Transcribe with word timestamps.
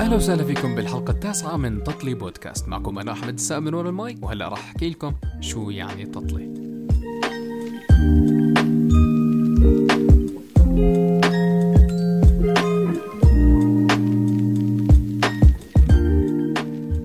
أهلا 0.00 0.16
وسهلا 0.16 0.44
فيكم 0.44 0.74
بالحلقة 0.74 1.10
التاسعة 1.10 1.56
من 1.56 1.84
تطلي 1.84 2.14
بودكاست. 2.14 2.68
معكم 2.68 2.98
أنا 2.98 3.12
أحمد 3.12 3.34
السقا 3.34 3.60
من 3.60 3.74
ورا 3.74 3.88
المايك 3.88 4.22
وهلأ 4.22 4.48
راح 4.48 4.58
أحكي 4.58 4.90
لكم 4.90 5.14
شو 5.40 5.70
يعني 5.70 6.06
تطلي. 6.06 6.50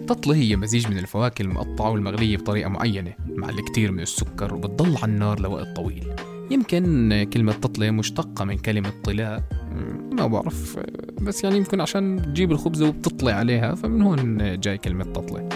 تطلي 0.07 0.35
هي 0.35 0.55
مزيج 0.55 0.87
من 0.87 0.97
الفواكه 0.97 1.41
المقطعة 1.41 1.89
والمغلية 1.89 2.37
بطريقة 2.37 2.69
معينة 2.69 3.13
مع 3.27 3.49
الكثير 3.49 3.91
من 3.91 3.99
السكر 3.99 4.53
وبتضل 4.53 4.97
على 4.97 5.11
النار 5.11 5.39
لوقت 5.39 5.75
طويل. 5.75 6.07
يمكن 6.51 7.27
كلمة 7.33 7.53
تطلي 7.53 7.91
مشتقة 7.91 8.45
من 8.45 8.57
كلمة 8.57 8.93
طلاء 9.03 9.43
ما 10.11 10.27
بعرف 10.27 10.79
بس 11.21 11.43
يعني 11.43 11.57
يمكن 11.57 11.81
عشان 11.81 12.21
تجيب 12.21 12.51
الخبزة 12.51 12.87
وبتطلع 12.87 13.33
عليها 13.33 13.75
فمن 13.75 14.01
هون 14.01 14.59
جاي 14.59 14.77
كلمة 14.77 15.03
تطلي 15.03 15.49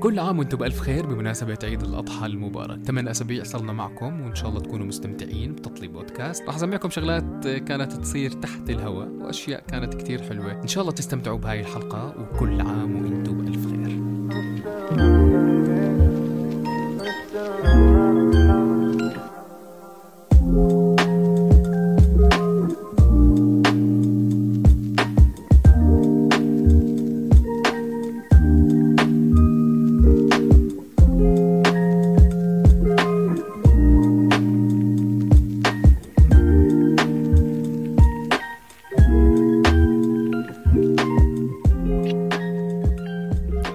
كل 0.00 0.18
عام 0.18 0.38
وأنتم 0.38 0.58
بألف 0.58 0.80
خير 0.80 1.06
بمناسبة 1.06 1.58
عيد 1.64 1.82
الأضحى 1.82 2.26
المبارك. 2.26 2.82
8 2.82 3.10
أسابيع 3.10 3.44
صرنا 3.44 3.72
معكم 3.72 4.20
وإن 4.20 4.34
شاء 4.34 4.48
الله 4.48 4.60
تكونوا 4.60 4.86
مستمتعين 4.86 5.52
بتطلي 5.52 5.88
بودكاست. 5.88 6.42
راح 6.46 6.54
أسمعكم 6.54 6.90
شغلات 6.90 7.46
كانت 7.46 7.92
تصير 7.92 8.30
تحت 8.30 8.70
الهواء 8.70 9.08
وأشياء 9.08 9.64
كانت 9.68 9.94
كتير 9.94 10.22
حلوة. 10.22 10.52
إن 10.62 10.68
شاء 10.68 10.82
الله 10.82 10.94
تستمتعوا 10.94 11.38
بهاي 11.38 11.60
الحلقة 11.60 12.14
وكل 12.18 12.60
عام 12.60 12.96
وإنتم 12.96 13.41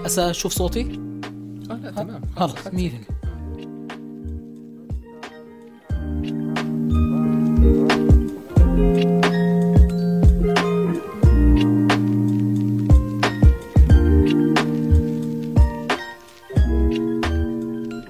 هسه 0.08 0.30
أشوف 0.30 0.54
صوتي؟ 0.54 0.82
آه 1.72 1.74
لا 1.74 1.92
تمام. 1.92 2.22
خلص 2.36 2.68
100% 2.68 2.78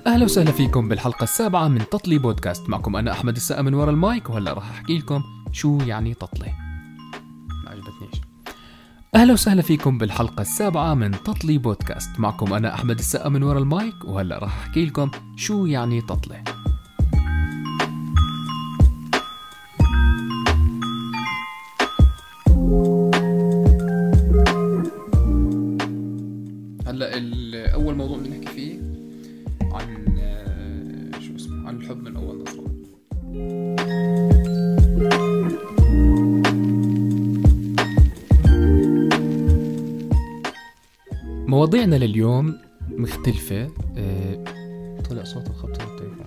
أهلا 0.07 0.25
وسهلا 0.25 0.51
فيكم 0.51 0.89
بالحلقة 0.89 1.23
السابعة 1.23 1.67
من 1.67 1.89
تطلي 1.89 2.17
بودكاست. 2.17 2.69
معكم 2.69 2.95
أنا 2.95 3.11
أحمد 3.11 3.35
السقا 3.35 3.61
من 3.61 3.73
ورا 3.73 3.91
المايك 3.91 4.29
وهلا 4.29 4.53
راح 4.53 4.69
أحكي 4.69 4.97
لكم 4.97 5.23
شو 5.51 5.77
يعني 5.85 6.13
تطلي. 6.13 6.66
أهلا 9.17 9.33
وسهلا 9.33 9.61
فيكم 9.61 9.97
بالحلقة 9.97 10.41
السابعة 10.41 10.93
من 10.93 11.11
تطلي 11.11 11.57
بودكاست. 11.57 12.19
معكم 12.19 12.53
أنا 12.53 12.73
أحمد 12.73 12.99
السقا 12.99 13.29
من 13.29 13.43
ورا 13.43 13.59
المايك 13.59 14.05
وهلأ 14.05 14.37
راح 14.37 14.57
أحكي 14.57 14.85
لكم 14.85 15.11
شو 15.35 15.65
يعني 15.65 16.01
تطلي. 16.01 16.43
مواضيعنا 41.57 41.95
لليوم 41.95 42.57
مختلفة. 42.89 43.69
آه، 43.97 44.43
طلع 45.09 45.23
صوت 45.23 45.47
الخبط 45.47 45.81
التليفون 45.81 46.25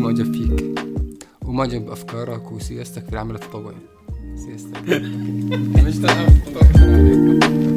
معجب 0.00 0.34
فيك. 0.34 0.84
ومعجب 1.44 1.86
بأفكارك 1.86 2.52
وسياستك 2.52 3.04
في 3.04 3.12
العمل 3.12 3.34
التطوعي. 3.34 3.76
سياستك. 4.36 5.02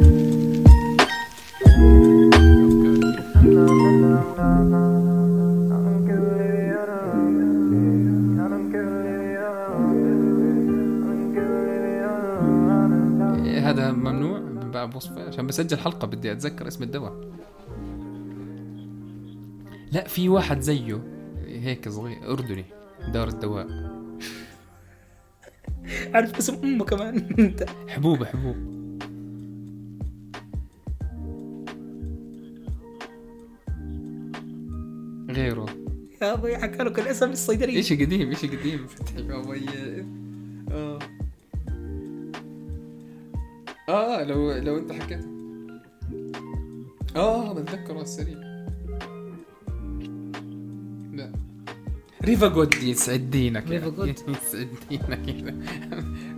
ممنوع؟ 14.12 14.84
بوصفه 14.84 15.28
عشان 15.28 15.46
بسجل 15.46 15.78
حلقة 15.78 16.06
بدي 16.06 16.32
أتذكر 16.32 16.68
اسم 16.68 16.82
الدواء. 16.82 17.28
لا 19.92 20.08
في 20.08 20.28
واحد 20.28 20.60
زيه 20.60 21.02
هيك 21.46 21.88
صغير 21.88 22.32
أردني 22.32 22.64
دار 23.12 23.28
الدواء. 23.28 23.66
عارف 26.14 26.38
اسم 26.38 26.54
أمه 26.64 26.84
كمان. 26.84 27.34
انت 27.38 27.64
حبوب 27.88 28.24
حبوب. 28.24 28.56
غيره. 35.30 35.66
يا 36.22 36.32
أبوي 36.34 36.58
حكى 36.58 36.82
لك 36.82 36.98
الاسم 36.98 37.30
الصيدليه 37.30 37.80
اشي 37.80 38.04
قديم 38.04 38.30
اشي 38.30 38.46
قديم 38.46 38.86
أبوي. 39.18 39.60
آه. 40.70 40.98
آه 43.88 44.24
لو 44.24 44.52
لو 44.52 44.78
أنت 44.78 44.92
حكيت 44.92 45.24
آه 47.16 47.52
بتذكره 47.52 47.92
على 47.94 48.02
السريع. 48.02 48.38
لا. 51.12 51.32
ريفا 52.24 52.48
جود 52.48 52.74
يسعد 52.74 53.30
دينك 53.30 53.68
ريفا 53.68 53.88
جود. 53.88 54.08
يسعد 54.28 54.68
دينك 54.90 55.54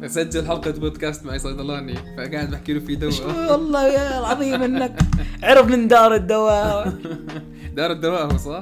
بسجل 0.03 0.47
حلقة 0.47 0.71
بودكاست 0.71 1.27
معي 1.27 1.39
صيدلاني 1.39 1.95
فقاعد 1.95 2.51
بحكي 2.51 2.73
له 2.73 2.81
في 2.81 2.95
دواء. 2.95 3.53
والله 3.53 3.89
يا 3.89 4.19
العظيم 4.19 4.63
إنك 4.63 4.99
عرف 5.43 5.67
من 5.67 5.89
دار 5.89 6.15
الدواء. 6.15 6.95
دار 7.77 7.93
الدواء 7.93 8.33
هو 8.33 8.37
صح؟ 8.37 8.61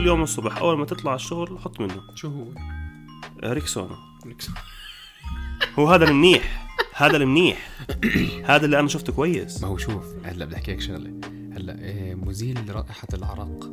كل 0.00 0.06
يوم 0.06 0.22
الصبح 0.22 0.58
أول 0.58 0.78
ما 0.78 0.84
تطلع 0.84 1.14
الشغل 1.14 1.58
حط 1.58 1.80
منه. 1.80 2.02
شو 2.14 2.28
هو؟ 2.28 2.44
آه، 3.42 3.52
ريكسونا. 3.52 3.96
هو 5.78 5.88
هذا 5.88 6.04
المنيح 6.04 6.68
هذا 6.94 7.16
المنيح 7.16 7.70
هذا 8.44 8.64
اللي 8.64 8.78
أنا 8.80 8.88
شفته 8.88 9.12
كويس. 9.12 9.62
ما 9.62 9.68
هو 9.68 9.76
شوف 9.76 10.04
هلا 10.24 10.44
بدي 10.44 10.56
احكي 10.56 10.72
لك 10.72 10.80
شغلة. 10.80 11.20
هلا 11.52 11.78
إيه، 11.84 12.14
مزيل 12.14 12.74
رائحة 12.74 13.08
العرق 13.14 13.70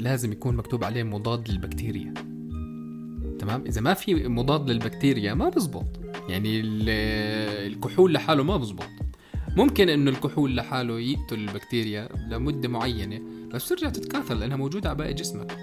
لازم 0.00 0.32
يكون 0.32 0.56
مكتوب 0.56 0.84
عليه 0.84 1.02
مضاد 1.02 1.48
للبكتيريا. 1.48 2.14
تمام؟ 3.38 3.64
إذا 3.66 3.80
ما 3.80 3.94
في 3.94 4.28
مضاد 4.28 4.70
للبكتيريا 4.70 5.34
ما 5.34 5.48
بزبط. 5.48 6.00
يعني 6.28 6.60
ال- 6.60 6.88
الكحول 7.72 8.12
لحاله 8.12 8.42
ما 8.42 8.56
بزبط. 8.56 8.88
ممكن 9.56 9.88
إنه 9.88 10.10
الكحول 10.10 10.56
لحاله 10.56 11.00
يقتل 11.00 11.38
البكتيريا 11.38 12.08
لمدة 12.30 12.68
معينة 12.68 13.20
بس 13.54 13.68
ترجع 13.68 13.88
تتكاثر 13.88 14.34
لأنها 14.34 14.56
موجودة 14.56 14.88
على 14.88 14.98
باقي 14.98 15.14
جسمك. 15.14 15.56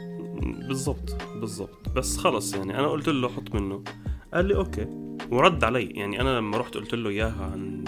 بالضبط 0.67 1.17
بالضبط. 1.35 1.89
بس 1.95 2.17
خلص 2.17 2.53
يعني 2.53 2.79
أنا 2.79 2.87
قلت 2.87 3.09
له 3.09 3.29
حط 3.29 3.55
منه. 3.55 3.83
قال 4.33 4.45
لي 4.45 4.55
أوكي 4.55 4.87
ورد 5.31 5.63
علي. 5.63 5.85
يعني 5.85 6.21
أنا 6.21 6.37
لما 6.37 6.57
رحت 6.57 6.75
قلت 6.75 6.93
له 6.93 7.09
إياها 7.09 7.51
عن 7.53 7.83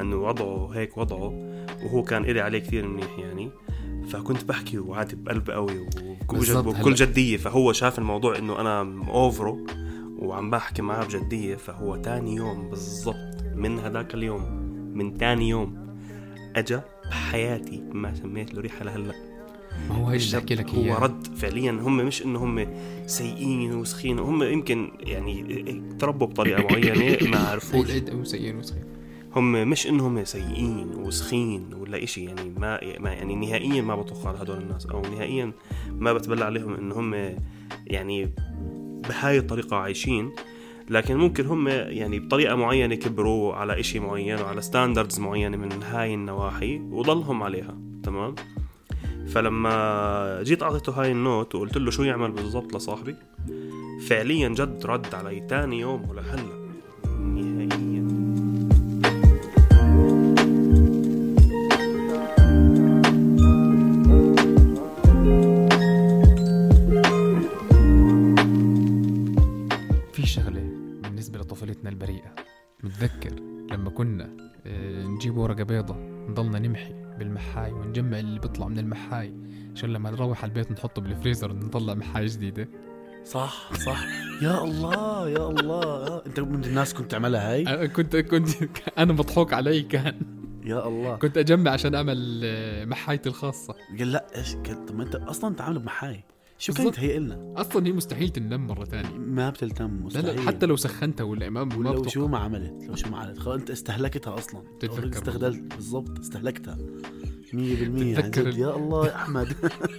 انه 0.00 0.16
وضعه 0.16 0.70
هيك 0.74 0.98
وضعه 0.98 1.56
وهو 1.84 2.02
كان 2.02 2.24
إلي 2.24 2.40
عليه 2.40 2.58
كثير 2.58 2.88
منيح 2.88 3.18
يعني. 3.18 3.50
فكنت 4.08 4.44
بحكي 4.44 4.78
وعادي 4.78 5.16
بقلب 5.16 5.50
قوي 5.50 5.78
وبكل. 5.78 6.94
جدية. 6.94 7.36
فهو 7.36 7.72
شاف 7.72 7.98
الموضوع 7.98 8.38
إنه 8.38 8.60
أنا 8.60 8.80
اوفره 9.08 9.66
وعم 10.18 10.50
بحكي 10.50 10.82
معاه 10.82 11.04
بجدية. 11.04 11.56
فهو 11.56 11.96
تاني 11.96 12.34
يوم 12.34 12.70
بالضبط 12.70 13.44
من 13.54 13.78
هذاك 13.78 14.14
اليوم 14.14 14.63
من 14.94 15.18
تاني 15.18 15.48
يوم. 15.48 15.96
أجا 16.56 16.82
بحياتي 17.10 17.82
ما 17.92 18.14
سميت 18.14 18.54
له 18.54 18.60
ريحة 18.60 18.84
لهلأ. 18.84 19.14
ما 19.88 19.94
هو 19.94 20.10
اللي 20.12 20.38
بحكي 20.38 20.54
لك 20.54 20.70
هو 20.70 20.94
رد 20.94 21.26
فعليا. 21.36 21.70
هم 21.70 21.96
مش 21.96 22.22
إنه 22.22 22.44
هم 22.44 22.66
سيئين 23.06 23.74
وسخين 23.74 24.18
هم 24.18 24.42
يمكن 24.42 24.90
يعني 25.00 25.82
تربوا 25.98 26.26
بطريقة 26.26 26.62
معينة 26.70 27.30
ما 27.30 27.38
عرفوش. 27.38 27.90
وسيئين 28.12 28.56
وسيئين 28.56 28.84
هم 29.36 29.52
مش 29.52 29.86
إنهم 29.86 30.24
سيئين 30.24 30.94
وسخين 30.94 31.74
ولا 31.74 32.02
إشي. 32.04 32.24
يعني 32.24 32.50
ما, 32.58 32.98
ما 33.00 33.12
يعني 33.12 33.34
نهائيا 33.34 33.82
ما 33.82 33.96
بطخ 33.96 34.26
على 34.26 34.38
هدول 34.38 34.58
الناس. 34.58 34.86
أو 34.86 35.02
نهائيا 35.02 35.52
ما 35.90 36.12
بتبلى 36.12 36.44
عليهم 36.44 36.74
ان 36.74 36.92
هم 36.92 37.36
يعني 37.86 38.30
بهاي 39.08 39.38
الطريقة 39.38 39.76
عايشين. 39.76 40.32
لكن 40.90 41.16
ممكن 41.16 41.46
هم 41.46 41.68
يعني 41.68 42.20
بطريقة 42.20 42.54
معينة 42.54 42.94
كبروا 42.94 43.54
على 43.54 43.80
إشي 43.80 44.00
معين 44.00 44.40
وعلى 44.40 44.62
standards 44.62 45.20
معينة 45.20 45.56
من 45.56 45.82
هاي 45.82 46.14
النواحي 46.14 46.78
وضلهم 46.78 47.42
عليها 47.42 47.78
تمام؟ 48.02 48.34
فلما 49.26 50.42
جيت 50.42 50.62
أعطيته 50.62 50.92
هاي 50.92 51.12
ال 51.12 51.20
note 51.20 51.54
وقلت 51.54 51.76
له 51.76 51.90
شو 51.90 52.02
يعمل 52.02 52.30
بالضبط 52.30 52.76
لصاحبي 52.76 53.16
فعليا 54.08 54.48
جد 54.48 54.86
رد 54.86 55.14
علي 55.14 55.40
تاني 55.40 55.80
يوم 55.80 56.10
ولهلا 56.10 56.42
نهائيا 56.42 56.63
بيطلع 78.54 78.68
من 78.68 78.78
المحاي. 78.78 79.34
عشان 79.74 79.92
لما 79.92 80.10
نروح 80.10 80.42
على 80.42 80.50
البيت 80.50 80.72
نحطه 80.72 81.02
بالفريزر 81.02 81.52
نطلع 81.52 81.94
محاي 81.94 82.26
جديدة. 82.26 82.68
صح 83.24 83.70
صح. 83.86 84.04
يا 84.42 84.64
الله 84.64 85.28
يا 85.28 85.48
الله. 85.50 86.22
انت 86.26 86.40
من 86.40 86.64
الناس 86.64 86.94
كنت 86.94 87.10
تعملها 87.10 87.52
هاي؟ 87.52 87.88
كنت 87.88 88.16
كنت 88.16 88.48
أنا 88.98 89.12
مضحوك 89.12 89.52
علي 89.52 89.82
كان. 89.82 90.20
يا 90.64 90.88
الله. 90.88 91.16
كنت 91.16 91.38
أجمع 91.38 91.70
عشان 91.70 91.94
أعمل 91.94 92.40
آه، 92.44 92.84
محايتي 92.84 93.28
الخاصة. 93.28 93.74
قال 93.98 94.12
لا 94.12 94.26
إيش 94.36 94.54
قال 94.54 94.86
طب 94.86 94.94
ما 94.94 95.02
أنت 95.02 95.14
أصلا 95.14 95.50
انت 95.50 95.60
عامل 95.60 95.78
بمحاي. 95.78 96.24
شو 96.58 96.72
كان 96.72 96.84
بالضبط. 96.84 97.02
يتهيأ 97.02 97.18
لنا 97.18 97.54
أصلا 97.56 97.86
هي 97.86 97.92
مستحيل 97.92 98.28
تنم 98.28 98.66
مرة 98.66 98.84
ثانية. 98.84 99.18
ما 99.18 99.50
بتلتم 99.50 99.84
لا 99.84 100.04
مستحيل. 100.04 100.36
لا 100.36 100.42
حتى 100.42 100.66
لو 100.66 100.76
سخنتها 100.76 101.24
ولا 101.24 101.50
ما 101.50 101.60
لو. 101.60 102.08
شو 102.08 102.28
ما 102.28 102.38
عملت 102.38 102.84
لو 102.88 102.94
شو 102.94 103.10
ما 103.10 103.18
عملت. 103.18 103.38
خلاص 103.38 103.60
أنت 103.60 103.70
استهلكتها 103.70 104.34
أصلا. 104.34 104.62
تتذكر 104.80 105.18
استغللت 105.18 105.74
بالضبط 105.74 106.18
استهلكتها. 106.18 106.78
100% 107.54 107.58
عن 107.58 108.30
تتذكر 108.30 108.58
يا 108.58 108.76
الله 108.76 109.06
يا 109.06 109.14
أحمد. 109.16 109.48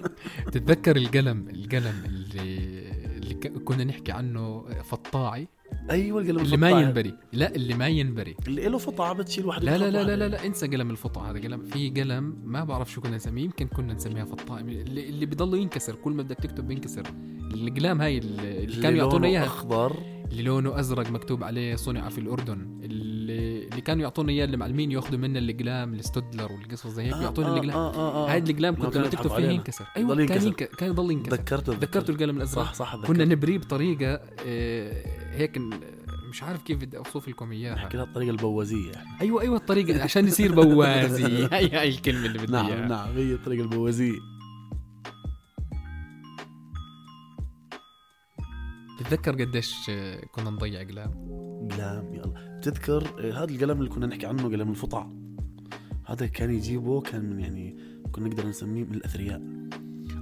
تتذكر 0.53 0.95
القلم 0.95 1.49
القلم 1.49 2.03
اللي 2.05 2.75
اللي 3.17 3.33
كنا 3.65 3.83
نحكي 3.83 4.11
عنه 4.11 4.65
فطاعي؟ 4.83 5.47
أيوه 5.91 6.21
القلم 6.21 6.39
اللي 6.39 6.57
ما. 6.57 6.69
ينبري. 6.69 7.13
لا 7.33 7.55
اللي 7.55 7.73
ما 7.73 7.87
ينبري. 7.87 8.35
اللي 8.47 8.65
له 8.65 8.77
فطعة 8.77 9.13
بتشيل 9.13 9.45
واحدة 9.45 9.65
لا 9.65 9.77
لا 9.77 9.91
لا 9.91 10.03
لا. 10.03 10.15
لا, 10.15 10.27
لا 10.27 10.45
انسى 10.45 10.67
قلم 10.67 10.91
الفطع 10.91 11.31
هذا 11.31 11.39
قلم 11.39 11.63
في 11.63 11.89
قلم 11.89 12.35
ما 12.43 12.63
بعرف 12.63 12.91
شو 12.91 13.01
كنا 13.01 13.15
نسميه 13.15 13.43
يمكن 13.43 13.67
كنا 13.67 13.93
نسميها 13.93 14.25
فطاء 14.25 14.61
اللي, 14.61 15.09
اللي 15.09 15.25
بيضل 15.25 15.57
ينكسر 15.57 15.95
كل 15.95 16.11
ما 16.11 16.23
بدك 16.23 16.37
تكتب 16.37 16.67
بينكسر. 16.67 17.03
القلام 17.53 18.01
هاي 18.01 18.17
اللي, 18.17 18.63
اللي 18.63 18.81
كانوا 18.81 18.97
يعطونا 18.97 19.25
لونه 19.25 19.27
إياها. 19.27 19.45
أخضر. 19.45 19.97
اللي 20.31 20.43
لونه 20.43 20.79
أزرق 20.79 21.11
مكتوب 21.11 21.43
عليه 21.43 21.75
صنع 21.75 22.09
في 22.09 22.17
الأردن. 22.17 22.79
اللي, 22.83 23.14
اللي 23.71 23.81
كانوا 23.81 24.03
يعطونا 24.03 24.31
إياه 24.31 24.45
المعلمين 24.45 24.91
ياخذوا 24.91 25.19
منا 25.19 25.39
الاقلام 25.39 25.93
الستودلر 25.93 26.51
والقصص 26.51 26.87
زي 26.87 27.03
هيك 27.03 27.13
آه، 27.13 27.21
يعطونا 27.21 27.47
آه، 27.47 27.53
الاقلام 27.53 27.75
آه، 27.77 27.93
آه، 27.95 28.25
آه. 28.27 28.31
هاي 28.31 28.37
الاقلام 28.37 28.75
كنت 28.75 28.97
لما 28.97 29.07
تكتب 29.07 29.35
فيه. 29.35 29.49
ينكسر. 29.49 29.85
أيوه 29.97 30.15
كان 30.15 30.19
ينكسر. 30.21 30.47
ينك... 30.47 30.63
كان 30.63 30.89
يضل 30.89 31.11
ينكسر. 31.11 31.35
تذكرته 31.35 31.73
تذكرته 31.73 32.11
القلم 32.11 32.37
الأزرق. 32.37 32.63
صح 32.63 32.73
صح 32.73 32.95
كنا 32.95 33.25
نبريه 33.25 33.57
بطريقة 33.57 34.21
آه، 34.45 35.05
هيك 35.31 35.57
مش 36.29 36.43
عارف 36.43 36.63
كيف 36.63 36.77
بدي 36.77 36.97
أوصف 36.97 37.27
لكم 37.29 37.51
إياها. 37.51 37.75
نحكي 37.75 37.97
لها 37.97 38.05
الطريقة 38.05 38.31
البوازية 38.31 38.91
يعني. 38.91 39.21
أيوه 39.21 39.41
أيوه 39.41 39.55
الطريقة 39.57 40.03
عشان 40.03 40.27
يصير 40.27 40.55
بوازي. 40.55 41.25
هي 41.53 41.69
هاي 41.79 41.89
الكلمة 41.89 42.25
اللي 42.25 42.39
بدي 42.39 42.51
نعم 42.51 42.87
نعم 42.87 43.09
هي 43.15 43.33
الطريقة 43.33 43.63
البوازية. 43.63 44.19
تتذكر 48.99 49.31
قديش 49.31 49.75
آه، 49.89 50.25
كنا 50.25 50.49
نضيع 50.49 50.81
اقلام 50.81 51.11
قلم 51.71 52.13
يلا. 52.13 52.54
بتذكر 52.69 53.07
آه، 53.19 53.43
هذا 53.43 53.51
القلم 53.51 53.77
اللي 53.79 53.89
كنا 53.89 54.05
نحكي 54.05 54.25
عنه 54.25 54.43
قلم 54.43 54.69
الفطع 54.69 55.07
هذا 56.05 56.25
كان 56.25 56.53
يجيبه 56.53 57.01
كان 57.01 57.29
من 57.29 57.39
يعني 57.39 57.77
كنا 58.11 58.27
نقدر 58.27 58.47
نسميه 58.47 58.83
من 58.83 58.93
الأثرياء. 58.93 59.41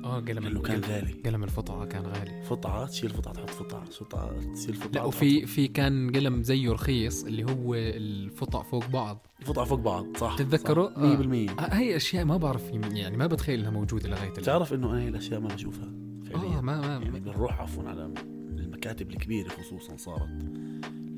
آه 0.04 0.20
قلم 0.20 0.44
لأنه 0.44 0.62
كان 0.62 0.82
غالي. 0.82 1.14
قلم 1.26 1.44
الفطعه 1.44 1.86
كان 1.86 2.06
غالي. 2.06 2.44
فطعه 2.44 2.86
تشيل 2.86 3.10
فطعه 3.10 3.34
تحط 3.34 3.50
فطعه 3.50 3.86
فطعه 3.86 4.54
تشيل 4.54 4.74
فطعه 4.76 4.92
لا 4.92 5.04
وفي 5.04 5.46
في 5.46 5.68
كان 5.68 6.12
قلم 6.12 6.44
زيه 6.44 6.72
رخيص 6.72 7.24
اللي 7.24 7.44
هو 7.44 7.76
الفطع 7.76 8.64
فوق 8.64 8.86
بعض. 8.86 9.28
فطعه 9.42 9.66
فوق 9.66 9.80
بعض 9.80 10.18
صح 10.18 10.36
تتذكره؟ 10.38 10.94
آه. 10.98 11.48
100% 11.48 11.60
آه، 11.60 11.76
هاي 11.76 11.96
أشياء 11.96 12.26
ما 12.26 12.38
بعرف 12.38 12.70
يعني 12.74 13.18
ما 13.18 13.28
بتخيل 13.28 13.60
إنها 13.60 13.72
موجودة 13.72 14.10
لغاية 14.10 14.32
الآن. 14.32 14.44
تعرف 14.44 14.74
إنه 14.74 14.92
أنا 14.92 15.02
هي 15.02 15.08
الأشياء 15.08 15.40
ما 15.40 15.48
بشوفها 15.48 15.94
فعليا. 16.26 16.58
آه 16.58 16.62
ما 16.62 16.82
ما, 16.82 17.06
يعني 17.06 17.20
بنروح 17.20 17.62
عفوا 17.62 17.84
على 17.84 18.14
المكاتب 18.58 19.10
الكبيرة 19.10 19.50
خصوصا 19.50 19.98
صارت. 19.98 20.73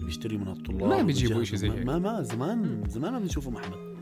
بيشتري 0.05 0.37
من 0.37 0.47
الطلاب 0.47 0.83
ما 0.83 1.01
بيجيبوا. 1.01 1.41
إشي 1.41 1.57
زي 1.57 1.69
ما- 1.69 1.75
هيك. 1.75 1.85
ما 1.85 1.99
ما 1.99 2.21
زمان 2.21 2.83
زمان 2.87 3.11
ما 3.13 3.19
بنشوفه 3.19 3.51
محمد. 3.51 3.95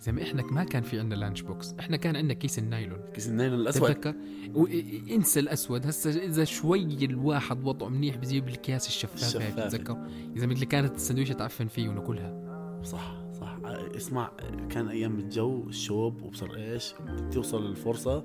زي 0.00 0.12
ما 0.12 0.22
إحنا 0.22 0.42
ما 0.42 0.64
كان 0.64 0.82
في 0.82 0.98
عندنا 1.00 1.14
lunch 1.20 1.40
box. 1.42 1.74
إحنا 1.80 1.96
كان 1.96 2.16
عندنا 2.16 2.34
كيس 2.34 2.58
النايلون. 2.58 2.98
كيس 3.14 3.28
النايلون 3.28 3.60
الأسود. 3.60 3.82
تتذكر؟ 3.94 4.14
و- 4.54 4.66
انسى 5.14 5.40
الأسود. 5.40 5.86
هسه 5.86 6.10
إذا 6.24 6.44
شوي 6.44 7.04
الواحد 7.04 7.64
وضعه 7.64 7.88
منيح 7.88 8.16
بجيب 8.16 8.48
الكياس 8.48 8.88
الشفافه 8.88 9.44
هيك. 9.46 9.54
تتذكر؟ 9.54 10.06
إذا 10.36 10.44
اللي 10.44 10.66
كانت 10.66 10.94
السندويشة 10.94 11.32
تعفن 11.32 11.66
فيه 11.66 11.88
وناكلها. 11.88 12.50
صح 12.84 13.14
صح. 13.40 13.56
اسمع 13.96 14.30
كان 14.70 14.88
أيام 14.88 15.18
الجو 15.18 15.68
الشوب 15.68 16.22
وبصر 16.22 16.54
إيش؟ 16.56 16.94
توصل 17.32 17.66
الفرصة 17.66 18.24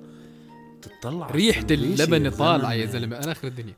تطلع 0.82 1.28
ريحة 1.32 1.66
اللبن 1.72 2.30
طالعة 2.30 2.74
يا. 2.74 2.86
زلمة 2.86 3.18
أنا 3.18 3.32
آخر 3.32 3.48
الدنيا 3.48 3.74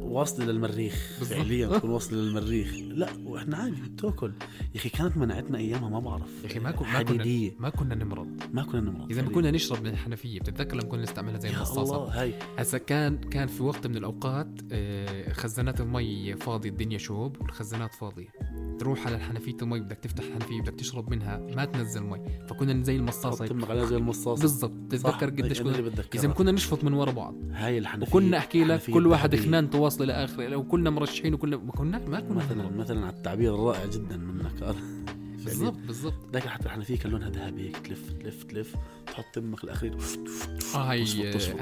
واصله 0.00 0.46
للمريخ. 0.46 1.18
فعليا 1.20 1.78
تكون 1.78 1.90
واصله 1.90 2.18
للمريخ. 2.18 2.74
لا 2.88 3.08
وإحنا 3.24 3.56
عادي 3.56 3.80
بتاكل 3.80 4.32
يا 4.74 4.80
أخي 4.80 4.88
كانت 4.88 5.16
مناعتنا 5.16 5.58
أيامها 5.58 5.88
ما 5.88 6.00
بعرف. 6.00 6.44
يا 6.44 6.46
أخي 6.46 6.58
ما 6.58 6.70
كنا 6.70 6.92
ما 6.92 7.02
كنا 7.02 7.18
حديدية. 7.18 7.52
ما 7.58 7.68
كنا 7.70 7.94
نمرض. 7.94 8.28
ما 8.52 8.62
كنا 8.62 8.80
نمرض. 8.80 9.10
إذا 9.10 9.22
ما. 9.22 9.28
كنا 9.28 9.50
نشرب 9.50 9.82
من 9.82 9.90
الحنفية. 9.90 10.40
بتتذكر 10.40 10.76
لما 10.76 10.88
كنا 10.88 11.02
نستعملها 11.02 11.38
زي 11.38 11.50
المصاصة؟ 11.50 11.96
الله 11.96 12.22
هاي. 12.22 12.34
هسا 12.58 12.78
كان 12.78 13.16
كان 13.16 13.46
في 13.46 13.62
وقت 13.62 13.86
من 13.86 13.96
الأوقات 13.96 14.48
آه، 14.72 15.32
خزانات 15.32 15.80
المي 15.80 16.36
فاضية 16.36 16.70
الدنيا 16.70 16.98
شوب 16.98 17.40
والخزانات 17.40 17.94
فاضية. 17.94 18.28
تروح 18.78 19.06
على 19.06 19.16
الحنفية 19.16 19.56
المي 19.62 19.80
بدك 19.80 19.96
تفتح 19.96 20.24
الحنفية 20.24 20.60
بدك 20.60 20.74
تشرب 20.74 21.10
منها 21.10 21.38
ما 21.38 21.64
تنزل 21.64 22.02
مي. 22.02 22.20
فكنا 22.48 22.82
زي 22.82 22.96
المصاصة 22.96 23.46
تمنق 23.46 23.70
عليها 23.70 23.84
زي 23.84 23.96
المصاص 23.96 24.40
بالضبط. 24.40 24.72
تتذكر 24.90 25.10
صح. 25.10 25.20
قديش 25.20 25.62
كنا. 25.62 25.92
إذا 26.14 26.28
كنا 26.28 26.52
نشفط 26.52 26.84
من 26.84 26.92
ورا 26.92 27.10
بعض. 27.10 27.34
هاي 27.50 27.78
الحنفية 27.78 28.06
وكنا 28.06 28.38
أحكي 28.38 28.64
لك 28.64 28.90
كل 28.90 29.06
واحد 29.06 29.34
الذهبية. 29.44 29.58
خنان 29.60 29.70
تواصل 29.70 30.06
لاخر 30.06 30.42
لو 30.42 30.62
كنا 30.64 30.90
مرشحين 30.90 31.34
وكنا 31.34 31.56
ما 31.56 31.72
كنا 31.72 31.98
ما 31.98 32.20
كنا 32.20 32.34
مثلا. 32.34 32.70
مثلا 32.70 33.06
على 33.06 33.16
التعبير 33.16 33.54
الرائع 33.54 33.86
جدا 33.86 34.16
منك 34.16 34.74
بالضبط 35.44 35.76
بالضبط 35.86 36.14
لكن 36.34 36.48
حتى 36.48 36.66
الحنفيه 36.66 36.98
كان 36.98 37.12
لونها 37.12 37.30
ذهبي 37.30 37.62
هيك 37.68 37.76
تلف 37.76 38.12
تلف 38.12 38.42
تلف 38.42 38.74
تحط 39.06 39.24
تمك 39.34 39.64
الأخير 39.64 39.96
آه 40.74 40.78
هاي 40.78 41.04
تشفط. 41.32 41.56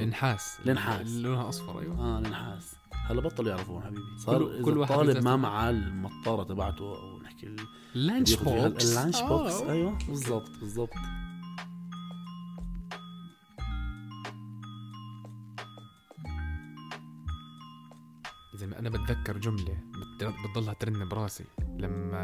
نحاس 0.00 0.58
النحاس. 0.66 1.08
لونها 1.16 1.48
أصفر 1.48 1.80
أيوه 1.80 1.98
آه 2.00 2.18
النحاس 2.18 2.74
هلا 2.92 3.20
بطلوا 3.20 3.50
يعرفون 3.50 3.82
حبيبي 3.82 4.02
صار 4.18 4.38
كل- 4.38 4.62
كل, 4.64 4.78
واحد 4.78 4.90
الطالب 4.92 5.10
بذاته. 5.10 5.24
ما 5.24 5.36
معاه 5.36 5.70
المطارة 5.70 6.42
تبعته 6.42 6.84
أو 6.98 7.18
نحكي 7.22 7.46
ال- 7.46 7.56
ال 7.96 8.02
lunch 8.02 8.34
box 8.34 8.90
ال 8.98 9.02
lunch 9.02 9.20
box. 9.22 9.54
أيوه 9.62 9.98
بالضبط 10.08 10.50
بالضبط 10.60 10.90
أنا 18.88 19.04
بتذكر 19.04 19.38
جملة 19.38 19.78
بت- 20.18 20.34
بتضلها 20.50 20.72
ترن 20.74 21.08
براسي 21.08 21.44
لما 21.78 22.22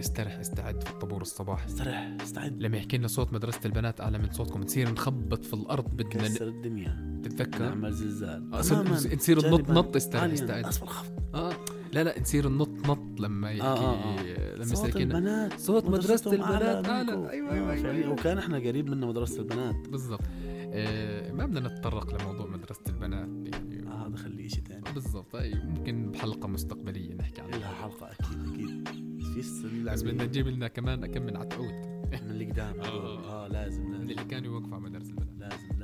استرح 0.00 0.32
استعد 0.32 0.82
في 0.84 0.90
الطابور 0.90 1.22
الصباحي 1.22 1.66
استرح 1.66 2.16
استعد. 2.22 2.62
لما 2.62 2.76
يحكي 2.76 2.98
لنا 2.98 3.08
صوت 3.08 3.32
مدرسة 3.32 3.60
البنات 3.64 4.00
أعلى 4.00 4.18
من 4.18 4.30
صوتكم. 4.32 4.60
نصير 4.60 4.90
نخبط 4.92 5.44
في 5.44 5.54
الأرض 5.54 5.84
بدنا 5.96 6.22
ن- 6.28 6.34
كسر 6.34 6.48
الدنيا. 6.48 7.20
تتذكر؟ 7.24 7.64
نعمل 7.68 7.92
زلزال 7.92 8.54
آه،. 8.54 8.58
نصير 9.14 9.38
نط 9.38 9.44
جانباً. 9.44 9.72
نط 9.74 9.96
استرح 9.96 10.22
عالياً. 10.22 10.34
استعد. 10.34 10.64
اسفل 10.64 10.84
الخفض 10.84 11.12
آه 11.34 11.52
لا 11.92 12.04
لا 12.04 12.20
نصير 12.20 12.48
نط 12.48 12.86
نط 12.88 13.20
لما 13.20 13.50
يحكي 13.50 13.66
آه، 13.66 13.78
آه، 13.78 14.18
آه. 14.20 14.54
لما 14.56 14.64
صوت 14.74 14.96
البنات. 14.96 15.60
صوت 15.60 15.84
مدرسة 15.84 15.98
مدرستهم 16.06 16.32
البنات. 16.34 16.62
أعلى 16.62 16.88
أعلى 16.88 17.16
منكم. 17.16 17.26
أيوة 17.30 17.50
آه، 17.50 17.72
أيوة 17.72 17.90
أيوة. 17.90 18.12
وكان 18.12 18.38
إحنا 18.38 18.56
قريب 18.58 18.90
منا 18.90 19.06
مدرسة 19.06 19.38
البنات. 19.40 19.88
بالضبط. 19.88 20.20
آه 20.72 21.32
ما 21.32 21.46
بدنا 21.46 21.60
نتطرق 21.68 22.22
لموضوع 22.22 22.46
مدرسة 22.46 22.80
البنات. 22.88 23.28
يعني 23.54 23.75
خليه 24.16 24.48
شيء 24.48 24.64
ثاني 24.64 24.92
بالضبط 24.94 25.36
أي 25.36 25.54
ممكن 25.54 26.10
بحلقة 26.10 26.48
مستقبلية 26.48 27.14
نحكي 27.14 27.40
عنها. 27.40 27.58
لها 27.58 27.72
حلقة 27.74 28.10
أكيد 28.10 28.88
أكيد. 28.88 28.88
بس 29.84 30.02
بدنا 30.02 30.24
نجيب 30.24 30.48
لنا 30.48 30.68
كمان 30.68 31.06
كم 31.06 31.22
من 31.22 31.36
عتعود 31.36 31.72
من 32.12 32.30
اللي 32.30 32.44
قدام 32.44 32.80
آه. 32.80 33.44
آه 33.44 33.48
لازم 33.48 33.82
من 33.84 33.92
لازم 33.92 34.02
اللي 34.10 34.24
كانوا 34.24 34.52
يوقفوا 34.52 34.74
على 34.74 34.84
مدرسة 34.84 35.10
البنات. 35.10 35.52
لازم. 35.52 35.75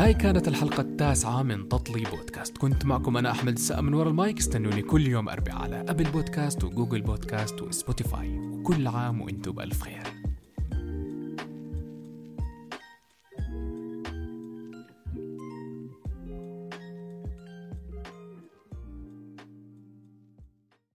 هاي 0.00 0.14
كانت 0.14 0.48
الحلقة 0.48 0.80
التاسعة 0.80 1.42
من 1.42 1.68
تطلي 1.68 2.04
بودكاست. 2.10 2.58
كنت 2.58 2.84
معكم 2.84 3.16
أنا 3.16 3.30
أحمد 3.30 3.52
السقا 3.52 3.80
من 3.80 3.94
ورا 3.94 4.08
المايك. 4.08 4.38
استنوني 4.38 4.82
كل 4.82 5.06
يوم 5.06 5.28
أربعاء 5.28 5.62
على 5.62 5.84
Apple 5.88 6.04
Podcasts 6.04 6.64
و 6.64 6.69
Google 6.69 7.00
Podcasts 7.00 7.62
و 7.62 7.70
Spotify. 7.70 8.38
وكل 8.38 8.86
عام 8.86 9.20
وإنتم 9.20 9.52
بألف 9.52 9.82
خير. 9.82 10.19